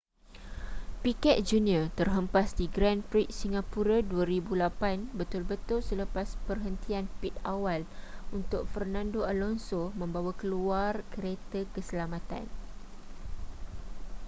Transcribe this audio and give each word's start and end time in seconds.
piquet 1.05 1.39
jr 1.49 1.85
terhempas 1.99 2.47
di 2.59 2.65
grand 2.75 3.01
prix 3.11 3.27
singapura 3.45 3.97
2008 4.01 5.13
betul-betul 5.19 5.79
selepas 5.89 6.27
perhentian 6.49 7.05
pit 7.21 7.35
awal 7.53 7.81
untuk 8.37 8.61
fernando 8.73 9.21
alonso 9.33 9.81
membawa 10.01 10.33
keluar 10.41 10.93
kereta 11.13 11.61
keselamatan 11.73 12.45